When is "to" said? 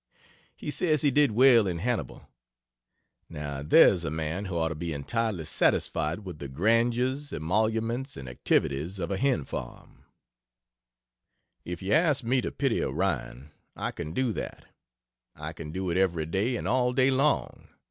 4.69-4.73, 12.41-12.51